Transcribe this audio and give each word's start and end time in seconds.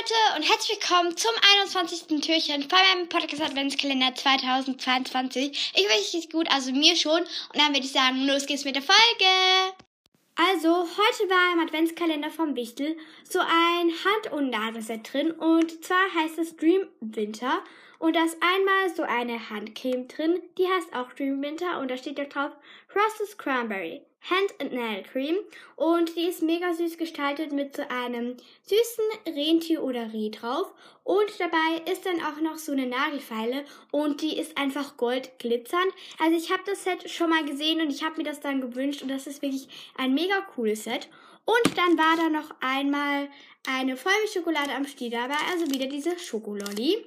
Leute 0.00 0.36
und 0.36 0.50
herzlich 0.50 0.78
willkommen 0.80 1.14
zum 1.14 1.32
21. 1.58 2.22
Türchen 2.22 2.62
von 2.62 2.78
meinem 2.78 3.08
Podcast 3.10 3.42
Adventskalender 3.42 4.14
2022. 4.14 5.72
Ich 5.74 5.84
weiß 5.84 6.14
nicht 6.14 6.32
gut, 6.32 6.50
also 6.50 6.72
mir 6.72 6.96
schon. 6.96 7.20
Und 7.20 7.56
dann 7.56 7.74
würde 7.74 7.84
ich 7.84 7.92
sagen, 7.92 8.26
los 8.26 8.46
geht's 8.46 8.64
mit 8.64 8.76
der 8.76 8.82
Folge. 8.82 9.74
Also, 10.36 10.70
heute 10.70 11.28
war 11.28 11.52
im 11.52 11.60
Adventskalender 11.66 12.30
vom 12.30 12.56
Wichtel 12.56 12.96
so 13.28 13.40
ein 13.40 13.90
Hand- 13.90 14.32
und 14.32 14.48
Nagelset 14.48 15.12
drin. 15.12 15.32
Und 15.32 15.84
zwar 15.84 16.14
heißt 16.14 16.38
es 16.38 16.56
Dream 16.56 16.88
Winter. 17.00 17.62
Und 18.00 18.16
da 18.16 18.24
ist 18.24 18.38
einmal 18.40 18.94
so 18.96 19.02
eine 19.02 19.50
Handcreme 19.50 20.08
drin, 20.08 20.42
die 20.58 20.66
heißt 20.66 20.96
auch 20.96 21.12
Dream 21.12 21.40
Winter. 21.42 21.78
Und 21.80 21.90
da 21.90 21.96
steht 21.96 22.18
ja 22.18 22.24
drauf 22.24 22.50
Frosted 22.88 23.38
Cranberry. 23.38 24.02
Hand 24.28 24.52
and 24.60 24.72
Nail 24.74 25.02
Cream 25.02 25.36
und 25.76 26.14
die 26.14 26.28
ist 26.28 26.42
mega 26.42 26.74
süß 26.74 26.98
gestaltet 26.98 27.52
mit 27.52 27.76
so 27.76 27.82
einem 27.88 28.36
süßen 28.64 29.34
Rentier 29.34 29.82
oder 29.82 30.12
Reh 30.12 30.28
drauf 30.30 30.74
und 31.04 31.30
dabei 31.38 31.90
ist 31.90 32.04
dann 32.04 32.20
auch 32.20 32.38
noch 32.42 32.58
so 32.58 32.72
eine 32.72 32.86
Nagelfeile 32.86 33.64
und 33.90 34.20
die 34.20 34.38
ist 34.38 34.58
einfach 34.58 34.98
gold 34.98 35.38
glitzernd. 35.38 35.90
Also 36.18 36.36
ich 36.36 36.52
habe 36.52 36.62
das 36.66 36.84
Set 36.84 37.08
schon 37.10 37.30
mal 37.30 37.46
gesehen 37.46 37.80
und 37.80 37.90
ich 37.90 38.04
habe 38.04 38.18
mir 38.18 38.24
das 38.24 38.40
dann 38.40 38.60
gewünscht 38.60 39.00
und 39.00 39.08
das 39.08 39.26
ist 39.26 39.40
wirklich 39.40 39.68
ein 39.96 40.12
mega 40.12 40.42
cooles 40.54 40.84
Set. 40.84 41.08
Und 41.46 41.76
dann 41.76 41.96
war 41.96 42.16
da 42.16 42.28
noch 42.28 42.54
einmal 42.60 43.28
eine 43.66 43.96
Vollmilchschokolade 43.96 44.72
am 44.72 44.86
Stiel 44.86 45.10
dabei, 45.10 45.36
also 45.50 45.70
wieder 45.70 45.86
diese 45.86 46.18
Schokololli. 46.18 47.06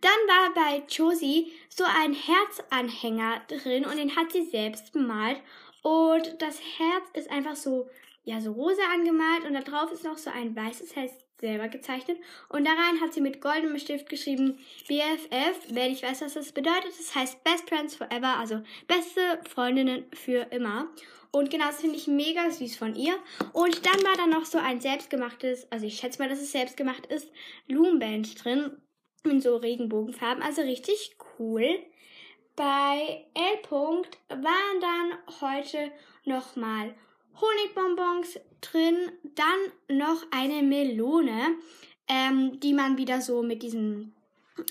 Dann 0.00 0.10
war 0.26 0.54
bei 0.54 0.82
Josie 0.88 1.52
so 1.68 1.84
ein 1.84 2.14
Herzanhänger 2.14 3.42
drin 3.48 3.84
und 3.84 3.96
den 3.96 4.16
hat 4.16 4.32
sie 4.32 4.44
selbst 4.44 4.92
bemalt. 4.92 5.40
Und 5.82 6.40
das 6.40 6.60
Herz 6.60 7.04
ist 7.12 7.30
einfach 7.30 7.56
so, 7.56 7.88
ja, 8.24 8.40
so 8.40 8.52
rosa 8.52 8.82
angemalt 8.92 9.44
und 9.44 9.54
da 9.54 9.60
drauf 9.60 9.92
ist 9.92 10.04
noch 10.04 10.16
so 10.16 10.30
ein 10.30 10.56
weißes 10.56 10.96
Herz 10.96 11.12
selber 11.40 11.68
gezeichnet. 11.68 12.18
Und 12.48 12.64
da 12.64 12.70
rein 12.70 13.00
hat 13.00 13.12
sie 13.12 13.20
mit 13.20 13.40
goldenem 13.40 13.78
Stift 13.78 14.08
geschrieben 14.08 14.58
BFF, 14.88 15.74
wenn 15.74 15.92
ich 15.92 16.02
weiß, 16.02 16.22
was 16.22 16.34
das 16.34 16.52
bedeutet. 16.52 16.92
Das 16.98 17.14
heißt 17.14 17.44
Best 17.44 17.68
Friends 17.68 17.96
Forever, 17.96 18.38
also 18.38 18.62
beste 18.86 19.20
Freundinnen 19.48 20.06
für 20.14 20.46
immer. 20.50 20.88
Und 21.32 21.50
genau, 21.50 21.66
das 21.66 21.80
finde 21.80 21.96
ich 21.96 22.06
mega 22.06 22.48
süß 22.48 22.76
von 22.76 22.94
ihr. 22.94 23.16
Und 23.52 23.84
dann 23.84 24.02
war 24.04 24.16
da 24.16 24.26
noch 24.26 24.44
so 24.44 24.56
ein 24.58 24.80
selbstgemachtes, 24.80 25.66
also 25.70 25.84
ich 25.84 25.96
schätze 25.96 26.22
mal, 26.22 26.28
dass 26.28 26.40
es 26.40 26.52
selbstgemacht 26.52 27.06
ist, 27.06 27.28
Blumenband 27.66 28.44
drin. 28.44 28.76
In 29.24 29.40
so 29.40 29.56
Regenbogenfarben. 29.56 30.42
Also 30.42 30.62
richtig 30.62 31.16
cool. 31.38 31.78
Bei 32.56 33.24
L. 33.34 33.70
waren 33.70 34.80
dann 34.80 35.40
heute 35.40 35.90
nochmal 36.24 36.94
Honigbonbons 37.40 38.38
drin, 38.60 39.12
dann 39.34 39.98
noch 39.98 40.24
eine 40.30 40.62
Melone, 40.62 41.56
ähm, 42.06 42.60
die 42.60 42.74
man 42.74 42.96
wieder 42.98 43.20
so 43.20 43.42
mit 43.42 43.62
diesen 43.62 44.14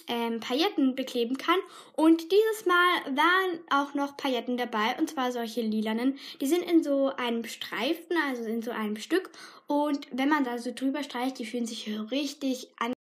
ähm, 0.08 0.40
Pailletten 0.40 0.96
bekleben 0.96 1.38
kann. 1.38 1.59
Und 1.96 2.31
dieses 2.31 2.66
Mal 2.66 3.18
waren 3.18 3.59
auch 3.70 3.96
noch 3.96 4.16
Pailletten 4.16 4.56
dabei, 4.56 4.96
und 4.98 5.09
zwar 5.09 5.31
solche 5.31 5.62
lilanen. 5.62 6.18
Die 6.40 6.48
sind 6.48 6.64
in 6.64 6.84
so 6.84 7.08
einem 7.18 7.44
Streifen, 7.44 8.16
also 8.28 8.44
in 8.44 8.62
so 8.62 8.72
einem 8.72 8.98
Stück. 8.98 9.31
Und 9.68 10.08
wenn 10.12 10.30
man 10.30 10.44
da 10.44 10.58
so 10.58 10.72
drüber 10.74 11.04
streicht, 11.04 11.40
die 11.40 11.46
fühlen 11.46 11.66
sich 11.66 11.90
richtig 12.12 12.70
an. 12.80 12.94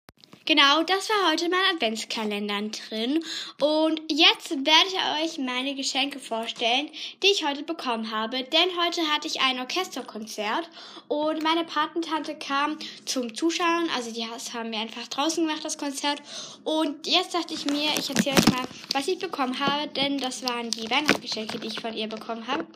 Genau, 0.50 0.82
das 0.82 1.08
war 1.08 1.30
heute 1.30 1.48
mein 1.48 1.76
Adventskalender 1.76 2.60
drin. 2.70 3.22
Und 3.60 4.00
jetzt 4.10 4.50
werde 4.50 4.88
ich 4.88 5.22
euch 5.22 5.38
meine 5.38 5.76
Geschenke 5.76 6.18
vorstellen, 6.18 6.90
die 7.22 7.28
ich 7.28 7.46
heute 7.46 7.62
bekommen 7.62 8.10
habe. 8.10 8.42
Denn 8.42 8.68
heute 8.84 9.00
hatte 9.14 9.28
ich 9.28 9.40
ein 9.40 9.60
Orchesterkonzert 9.60 10.68
und 11.06 11.40
meine 11.44 11.62
Patentante 11.62 12.34
kam 12.34 12.80
zum 13.04 13.32
Zuschauen. 13.32 13.88
Also 13.94 14.10
die 14.10 14.26
haben 14.26 14.72
wir 14.72 14.80
einfach 14.80 15.06
draußen 15.06 15.46
gemacht, 15.46 15.64
das 15.64 15.78
Konzert. 15.78 16.20
Und 16.64 17.06
jetzt 17.06 17.32
dachte 17.32 17.54
ich 17.54 17.66
mir, 17.66 17.90
ich 17.96 18.10
erzähle 18.10 18.34
euch 18.34 18.50
mal, 18.50 18.66
was 18.92 19.06
ich 19.06 19.20
bekommen 19.20 19.56
habe. 19.60 19.86
Denn 19.86 20.18
das 20.18 20.42
waren 20.42 20.68
die 20.72 20.90
Weihnachtsgeschenke, 20.90 21.60
die 21.60 21.68
ich 21.68 21.78
von 21.78 21.94
ihr 21.94 22.08
bekommen 22.08 22.44
habe. 22.48 22.66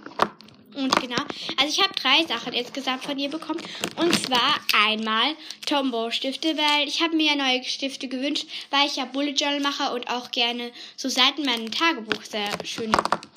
Und 0.75 0.95
genau, 1.01 1.23
also 1.57 1.69
ich 1.69 1.83
habe 1.83 1.95
drei 1.95 2.25
Sachen 2.27 2.53
insgesamt 2.53 3.05
von 3.05 3.19
ihr 3.19 3.31
bekommen. 3.31 3.61
Und 3.97 4.15
zwar 4.19 4.61
einmal 4.87 5.37
Tombow-Stifte, 5.67 6.57
weil 6.57 6.89
ich 6.89 7.03
habe 7.03 7.17
mir 7.17 7.33
ja 7.33 7.37
neue 7.37 7.65
Stifte 7.65 8.09
gewünscht, 8.09 8.47
weil 8.71 8.87
ich 8.87 8.97
ja 8.97 9.05
Bullet 9.05 9.33
Journal 9.33 9.61
mache 9.61 9.93
und 9.95 10.09
auch 10.09 10.31
gerne 10.31 10.71
so 10.97 11.09
Seiten 11.09 11.45
meinem 11.45 11.71
Tagebuch 11.71 12.23
sehr 12.23 12.49
schön 12.65 12.93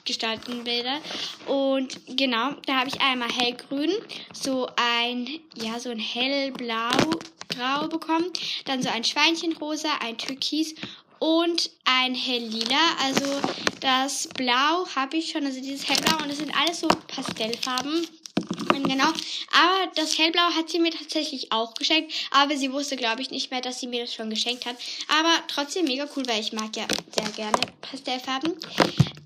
gestalten 0.06 0.66
will. 0.66 0.86
Und 1.46 2.00
genau, 2.08 2.52
da 2.66 2.80
habe 2.80 2.90
ich 2.90 3.02
einmal 3.02 3.30
hellgrün, 3.30 3.92
so 4.34 4.68
ein, 4.76 5.28
ja, 5.56 5.80
so 5.80 5.90
ein 5.90 6.00
hellblau 6.00 6.90
grau 7.50 7.88
bekommen, 7.88 8.32
dann 8.66 8.82
so 8.82 8.90
ein 8.90 9.04
Schweinchenrosa, 9.04 9.90
ein 10.02 10.18
Türkis 10.18 10.76
und 11.20 11.70
ein 11.86 12.16
helllila. 12.16 12.80
Also 13.04 13.26
das 13.80 14.28
Blau 14.28 14.88
habe 14.96 15.18
ich 15.18 15.32
schon, 15.32 15.46
also 15.46 15.62
dieses 15.62 15.88
hellblau 15.88 16.18
und 16.24 16.30
das 16.30 16.38
sind 16.38 16.56
alles 16.56 16.80
so 16.80 16.88
Pastellfarben. 17.08 18.08
Genau. 18.84 19.08
Aber 19.08 19.92
das 19.96 20.18
Hellblau 20.18 20.50
hat 20.56 20.70
sie 20.70 20.80
mir 20.80 20.92
tatsächlich 20.92 21.52
auch 21.52 21.74
geschenkt. 21.74 22.14
Aber 22.32 22.56
sie 22.58 22.72
wusste, 22.72 22.96
glaube 22.96 23.22
ich, 23.22 23.32
nicht 23.32 23.52
mehr, 23.52 23.62
dass 23.62 23.80
sie 23.80 23.88
mir 23.88 24.02
das 24.02 24.14
schon 24.14 24.30
geschenkt 24.30 24.66
hat. 24.66 24.76
Aber 25.08 25.34
trotzdem 25.48 25.86
mega 25.86 26.08
cool, 26.16 26.28
weil 26.28 26.42
ich 26.42 26.54
mag 26.54 26.76
ja 26.76 26.88
sehr 27.16 27.30
gerne 27.32 27.58
Pastellfarben. 27.82 28.54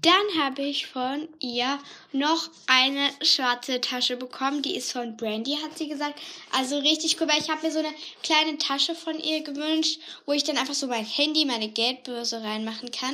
Dann 0.02 0.44
habe 0.44 0.64
ich 0.64 0.88
von 0.88 1.28
ihr 1.40 1.78
noch 2.12 2.50
eine 2.66 3.10
schwarze 3.22 3.80
Tasche 3.82 4.18
bekommen. 4.18 4.64
Die 4.64 4.76
ist 4.76 4.92
von 4.92 5.16
Brandy, 5.16 5.58
hat 5.62 5.78
sie 5.78 5.88
gesagt. 5.88 6.20
Also 6.52 6.80
richtig 6.80 7.22
cool, 7.22 7.28
weil 7.28 7.40
ich 7.40 7.50
habe 7.50 7.62
mir 7.62 7.72
so 7.72 7.80
eine 7.80 7.94
kleine 8.24 8.58
Tasche 8.58 8.96
von 8.96 9.20
ihr 9.20 9.42
gewünscht, 9.44 10.00
wo 10.26 10.34
ich 10.34 10.44
dann 10.44 10.58
einfach 10.58 10.74
so 10.74 10.88
mein 10.88 11.06
Handy, 11.06 11.46
meine 11.46 11.70
Geldbörse 11.70 12.42
reinmachen 12.42 12.90
kann. 12.92 13.14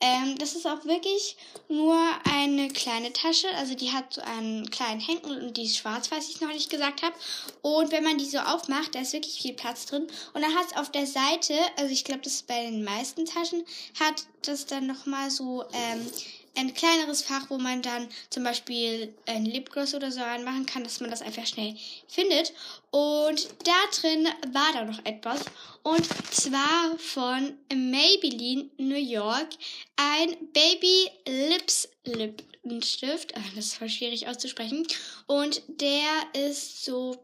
Ähm, 0.00 0.36
das 0.38 0.54
ist 0.54 0.66
auch 0.66 0.84
wirklich 0.84 1.36
nur 1.68 1.96
eine 2.24 2.68
kleine 2.68 3.12
Tasche. 3.12 3.46
Also 3.56 3.74
die 3.74 3.92
hat 3.92 4.12
so 4.12 4.20
einen 4.20 4.68
kleinen 4.70 5.00
Henkel 5.00 5.40
und 5.40 5.56
die 5.56 5.64
ist 5.64 5.73
schwarz, 5.76 6.10
was 6.10 6.28
ich 6.28 6.40
noch 6.40 6.48
nicht 6.48 6.70
gesagt 6.70 7.02
habe. 7.02 7.14
Und 7.62 7.92
wenn 7.92 8.04
man 8.04 8.18
die 8.18 8.26
so 8.26 8.38
aufmacht, 8.38 8.94
da 8.94 9.00
ist 9.00 9.12
wirklich 9.12 9.40
viel 9.40 9.54
Platz 9.54 9.86
drin. 9.86 10.06
Und 10.32 10.42
dann 10.42 10.54
hat 10.54 10.66
es 10.66 10.76
auf 10.76 10.90
der 10.90 11.06
Seite, 11.06 11.54
also 11.76 11.92
ich 11.92 12.04
glaube, 12.04 12.22
das 12.22 12.34
ist 12.34 12.46
bei 12.46 12.64
den 12.64 12.84
meisten 12.84 13.24
Taschen, 13.24 13.64
hat 13.98 14.26
das 14.42 14.66
dann 14.66 14.86
nochmal 14.86 15.30
so 15.30 15.64
ähm, 15.72 16.06
ein 16.56 16.74
kleineres 16.74 17.22
Fach, 17.22 17.50
wo 17.50 17.58
man 17.58 17.82
dann 17.82 18.08
zum 18.30 18.44
Beispiel 18.44 19.14
ein 19.26 19.44
Lipgloss 19.44 19.94
oder 19.94 20.10
so 20.10 20.20
reinmachen 20.20 20.66
kann, 20.66 20.84
dass 20.84 21.00
man 21.00 21.10
das 21.10 21.22
einfach 21.22 21.46
schnell 21.46 21.76
findet. 22.08 22.52
Und 22.90 23.48
da 23.64 23.72
drin 24.00 24.28
war 24.52 24.72
da 24.72 24.84
noch 24.84 25.04
etwas. 25.04 25.44
Und 25.82 26.06
zwar 26.32 26.98
von 26.98 27.54
Maybelline 27.74 28.70
New 28.78 28.96
York 28.96 29.48
ein 29.96 30.36
Baby 30.52 31.10
Lips 31.26 31.88
Lippenstift. 32.04 33.36
Ah, 33.36 33.40
das 33.54 33.66
ist 33.66 33.76
voll 33.76 33.88
schwierig 33.88 34.28
auszusprechen. 34.28 34.86
Und 35.26 35.62
der 35.68 36.48
ist 36.48 36.84
so 36.84 37.18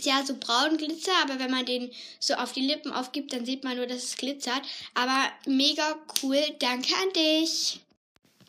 ja, 0.00 0.24
so 0.24 0.34
braun 0.36 0.78
Glitzer, 0.78 1.12
aber 1.22 1.38
wenn 1.38 1.50
man 1.50 1.66
den 1.66 1.90
so 2.18 2.34
auf 2.34 2.52
die 2.52 2.66
Lippen 2.66 2.92
aufgibt, 2.92 3.32
dann 3.32 3.44
sieht 3.44 3.62
man 3.62 3.76
nur, 3.76 3.86
dass 3.86 4.04
es 4.04 4.16
glitzert. 4.16 4.62
Aber 4.94 5.30
mega 5.46 5.96
cool. 6.22 6.42
Danke 6.58 6.94
an 6.94 7.12
dich. 7.12 7.80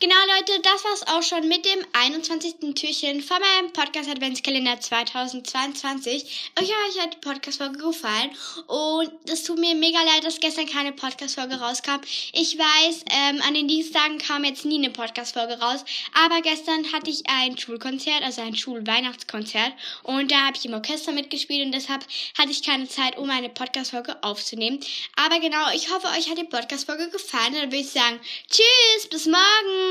Genau, 0.00 0.16
Leute, 0.36 0.60
das 0.60 0.84
war's 0.84 1.06
auch 1.06 1.22
schon 1.22 1.46
mit 1.46 1.64
dem 1.64 1.78
21. 1.92 2.74
Türchen 2.74 3.22
von 3.22 3.38
meinem 3.38 3.72
Podcast 3.72 4.10
Adventskalender 4.10 4.80
2022. 4.80 6.50
Ich 6.60 6.60
hoffe, 6.60 6.72
euch 6.88 7.00
hat 7.00 7.14
die 7.14 7.18
Podcast-Folge 7.18 7.78
gefallen 7.78 8.30
und 8.66 9.12
es 9.30 9.44
tut 9.44 9.58
mir 9.58 9.76
mega 9.76 10.02
leid, 10.02 10.24
dass 10.24 10.40
gestern 10.40 10.66
keine 10.66 10.90
Podcast-Folge 10.92 11.60
rauskam. 11.60 12.00
Ich 12.32 12.58
weiß, 12.58 13.04
ähm, 13.08 13.40
an 13.46 13.54
den 13.54 13.68
Dienstagen 13.68 14.18
kam 14.18 14.42
jetzt 14.44 14.64
nie 14.64 14.78
eine 14.78 14.90
Podcast-Folge 14.90 15.60
raus, 15.60 15.84
aber 16.12 16.42
gestern 16.42 16.92
hatte 16.92 17.10
ich 17.10 17.22
ein 17.28 17.56
Schulkonzert, 17.56 18.22
also 18.22 18.42
ein 18.42 18.56
Schulweihnachtskonzert 18.56 19.72
und 20.02 20.32
da 20.32 20.46
habe 20.46 20.56
ich 20.56 20.64
im 20.64 20.74
Orchester 20.74 21.12
mitgespielt 21.12 21.64
und 21.66 21.72
deshalb 21.72 22.04
hatte 22.36 22.50
ich 22.50 22.64
keine 22.64 22.88
Zeit, 22.88 23.16
um 23.16 23.30
eine 23.30 23.48
Podcast-Folge 23.48 24.22
aufzunehmen. 24.24 24.80
Aber 25.24 25.38
genau, 25.38 25.72
ich 25.72 25.92
hoffe, 25.92 26.08
euch 26.08 26.28
hat 26.28 26.38
die 26.38 26.44
Podcast-Folge 26.44 27.10
gefallen 27.10 27.54
dann 27.54 27.70
würde 27.70 27.76
ich 27.76 27.90
sagen, 27.90 28.18
tschüss, 28.50 29.08
bis 29.08 29.26
morgen! 29.26 29.83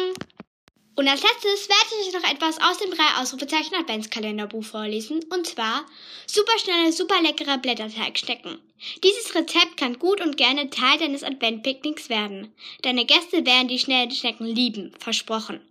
Und 0.96 1.08
als 1.08 1.24
letztes 1.24 1.68
werde 1.70 2.02
ich 2.02 2.08
euch 2.08 2.22
noch 2.22 2.32
etwas 2.32 2.62
aus 2.62 2.78
dem 2.78 2.92
drei 2.92 3.20
Ausrufezeichen 3.20 3.76
Adventskalenderbuch 3.76 4.64
vorlesen. 4.64 5.26
Und 5.32 5.48
zwar 5.48 5.86
super 6.28 6.58
schnelle, 6.60 6.92
super 6.94 7.20
leckere 7.22 7.58
Blätterteigstecken. 7.58 8.60
Dieses 9.04 9.34
Rezept 9.34 9.78
kann 9.78 9.98
gut 9.98 10.22
und 10.22 10.38
gerne 10.38 10.70
Teil 10.70 11.00
deines 11.00 11.24
Adventpicknicks 11.24 12.10
werden. 12.10 12.54
Deine 12.84 13.06
Gäste 13.06 13.46
werden 13.46 13.68
die 13.68 13.80
schnellen 13.80 14.12
Schnecken 14.12 14.46
lieben. 14.46 14.94
Versprochen. 15.00 15.62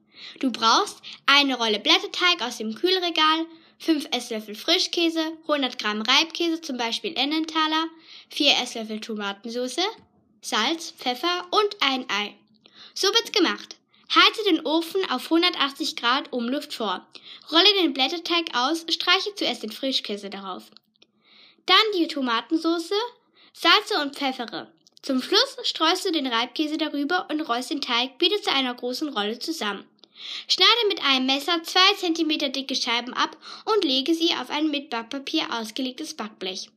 Du 0.41 0.51
brauchst 0.51 1.01
eine 1.27 1.57
Rolle 1.57 1.79
Blätterteig 1.79 2.43
aus 2.43 2.59
dem 2.59 2.75
Kühlregal, 2.75 3.47
5 3.79 4.09
Esslöffel 4.13 4.55
Frischkäse, 4.55 5.33
100 5.43 5.79
Gramm 5.79 6.03
Reibkäse, 6.03 6.61
zum 6.61 6.77
Beispiel 6.77 7.15
Ennenthaler, 7.17 7.87
4 8.31 8.53
Esslöffel 8.63 9.01
Tomatensauce, 9.01 9.87
Salz, 10.41 10.93
Pfeffer 10.99 11.47
und 11.51 11.77
ein 11.81 12.09
Ei. 12.11 12.35
So 12.95 13.09
wird's 13.09 13.33
gemacht. 13.33 13.77
Heize 14.15 14.45
den 14.45 14.67
Ofen 14.67 15.09
auf 15.11 15.25
180 15.25 15.97
Grad 15.97 16.33
Umluft 16.33 16.75
vor. 16.75 17.07
Rolle 17.51 17.73
den 17.81 17.95
Blätterteig 17.95 18.55
aus, 18.55 18.85
streiche 18.91 19.35
zuerst 19.35 19.63
den 19.63 19.73
Frischkäse 19.73 20.29
darauf. 20.29 20.65
Dann 21.65 21.77
die 21.97 22.09
Tomatensauce, 22.09 22.93
Salze 23.55 24.03
und 24.03 24.15
Pfeffere. 24.15 24.71
Zum 25.01 25.23
Schluss 25.23 25.57
streust 25.63 26.05
du 26.05 26.13
den 26.13 26.27
Reibkäse 26.27 26.77
darüber 26.77 27.27
und 27.31 27.41
rollst 27.41 27.71
den 27.71 27.81
Teig 27.81 28.21
wieder 28.21 28.41
zu 28.43 28.53
einer 28.53 28.75
großen 28.75 29.09
Rolle 29.09 29.39
zusammen. 29.39 29.89
Schneide 30.47 30.89
mit 30.89 31.03
einem 31.03 31.27
Messer 31.27 31.63
zwei 31.63 31.95
Zentimeter 31.97 32.51
dicke 32.51 32.75
Scheiben 32.75 33.15
ab 33.15 33.37
und 33.65 33.85
lege 33.85 34.15
sie 34.15 34.35
auf 34.35 34.51
ein 34.51 34.71
mit 34.71 34.91
Backpapier 34.91 35.45
ausgelegtes 35.53 36.15
Backblech. 36.15 36.69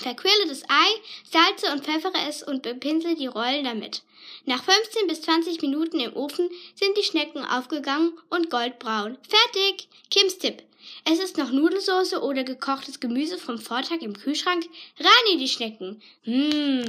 Verquirle 0.00 0.46
das 0.48 0.62
Ei, 0.64 1.00
salze 1.30 1.72
und 1.72 1.84
pfeffere 1.84 2.28
es 2.28 2.42
und 2.42 2.62
bepinsel 2.62 3.14
die 3.14 3.26
Rollen 3.26 3.64
damit. 3.64 4.02
Nach 4.44 4.62
15 4.62 5.06
bis 5.06 5.22
20 5.22 5.62
Minuten 5.62 6.00
im 6.00 6.16
Ofen 6.16 6.48
sind 6.74 6.96
die 6.96 7.04
Schnecken 7.04 7.44
aufgegangen 7.44 8.12
und 8.28 8.50
goldbraun. 8.50 9.18
Fertig! 9.28 9.88
Kims 10.10 10.38
Tipp. 10.38 10.62
Es 11.04 11.20
ist 11.20 11.36
noch 11.36 11.52
Nudelsauce 11.52 12.14
oder 12.14 12.42
gekochtes 12.42 12.98
Gemüse 12.98 13.38
vom 13.38 13.58
Vortag 13.58 14.00
im 14.00 14.18
Kühlschrank. 14.18 14.64
Rein 14.98 15.32
in 15.32 15.38
die 15.38 15.48
Schnecken. 15.48 16.02
Mmh. 16.24 16.84